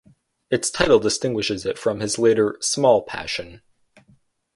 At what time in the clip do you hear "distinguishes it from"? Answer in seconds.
0.97-1.99